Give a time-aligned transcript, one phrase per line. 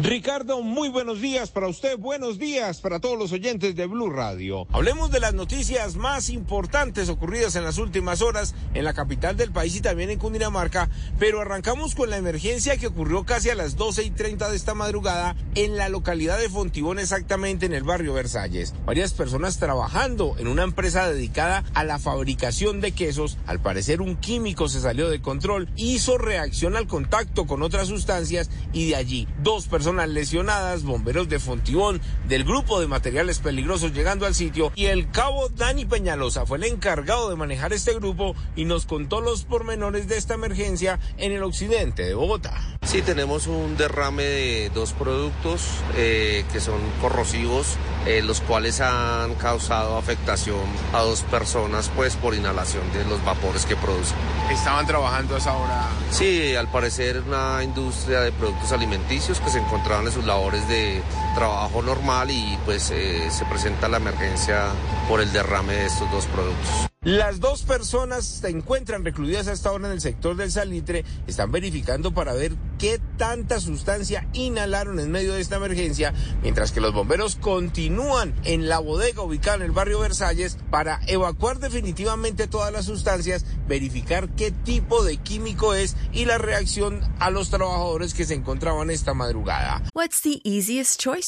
[0.00, 4.68] Ricardo, muy buenos días para usted, buenos días para todos los oyentes de Blue Radio.
[4.72, 9.50] Hablemos de las noticias más importantes ocurridas en las últimas horas en la capital del
[9.50, 13.74] país y también en Cundinamarca, pero arrancamos con la emergencia que ocurrió casi a las
[13.74, 18.14] 12 y 30 de esta madrugada en la localidad de Fontibón, exactamente en el barrio
[18.14, 18.74] Versalles.
[18.86, 24.14] Varias personas trabajando en una empresa dedicada a la fabricación de quesos, al parecer un
[24.14, 29.26] químico se salió de control, hizo reacción al contacto con otras sustancias y de allí
[29.42, 34.70] dos personas personas lesionadas, bomberos de Fontibón, del grupo de materiales peligrosos llegando al sitio
[34.74, 39.22] y el cabo Dani Peñalosa fue el encargado de manejar este grupo y nos contó
[39.22, 42.52] los pormenores de esta emergencia en el occidente de Bogotá.
[42.82, 45.62] Sí, tenemos un derrame de dos productos
[45.96, 50.60] eh, que son corrosivos, eh, los cuales han causado afectación
[50.92, 54.18] a dos personas pues por inhalación de los vapores que producen.
[54.50, 55.88] ¿Estaban trabajando a esa hora?
[56.10, 61.02] Sí, al parecer una industria de productos alimenticios que se encontraban en sus labores de
[61.38, 64.72] trabajo normal y pues eh, se presenta la emergencia
[65.08, 66.88] por el derrame de estos dos productos.
[67.02, 72.12] Las dos personas se encuentran recluidas hasta ahora en el sector del salitre, están verificando
[72.12, 77.36] para ver qué tanta sustancia inhalaron en medio de esta emergencia, mientras que los bomberos
[77.36, 83.46] continúan en la bodega ubicada en el barrio Versalles para evacuar definitivamente todas las sustancias,
[83.68, 88.90] verificar qué tipo de químico es y la reacción a los trabajadores que se encontraban
[88.90, 89.84] esta madrugada.
[89.94, 91.27] What's the easiest choice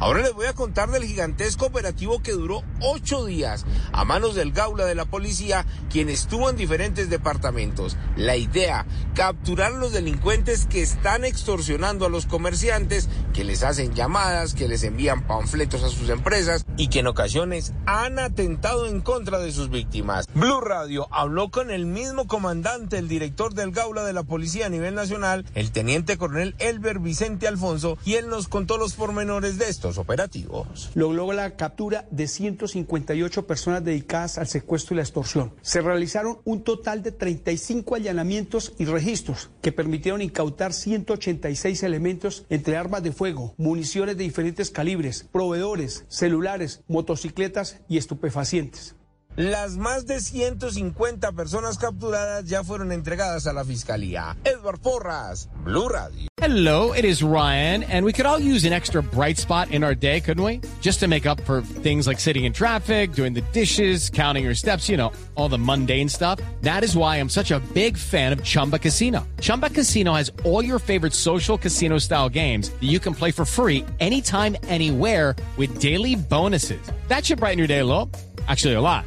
[0.00, 4.50] Ahora les voy a contar del gigantesco operativo que duró ocho días a manos del
[4.50, 7.98] Gaula de la policía, quien estuvo en diferentes departamentos.
[8.16, 13.94] La idea, capturar a los delincuentes que están extorsionando a los comerciantes, que les hacen
[13.94, 19.02] llamadas, que les envían panfletos a sus empresas y que en ocasiones han atentado en
[19.02, 20.26] contra de sus víctimas.
[20.32, 24.70] Blue Radio habló con el mismo comandante, el director del Gaula de la policía a
[24.70, 29.68] nivel nacional, el teniente coronel Elber Vicente Alfonso, y él nos contó los pormenores de
[29.68, 30.90] esto operativos.
[30.94, 35.52] Logró la captura de 158 personas dedicadas al secuestro y la extorsión.
[35.62, 42.76] Se realizaron un total de 35 allanamientos y registros que permitieron incautar 186 elementos entre
[42.76, 48.94] armas de fuego, municiones de diferentes calibres, proveedores, celulares, motocicletas y estupefacientes.
[49.40, 54.36] Las más de 150 personas capturadas ya fueron entregadas a la fiscalía.
[54.44, 56.28] Edward Porras, Blue Radio.
[56.36, 59.94] Hello, it is Ryan, and we could all use an extra bright spot in our
[59.94, 60.60] day, couldn't we?
[60.82, 64.54] Just to make up for things like sitting in traffic, doing the dishes, counting your
[64.54, 66.38] steps, you know, all the mundane stuff.
[66.60, 69.26] That is why I'm such a big fan of Chumba Casino.
[69.40, 73.46] Chumba Casino has all your favorite social casino style games that you can play for
[73.46, 76.92] free anytime, anywhere with daily bonuses.
[77.08, 78.10] That should brighten your day a little.
[78.48, 79.06] Actually, a lot.